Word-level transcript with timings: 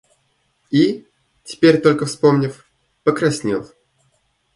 И, 0.71 1.05
теперь 1.43 1.79
только 1.79 2.07
вспомнив, 2.07 2.65
покраснел. 3.03 3.67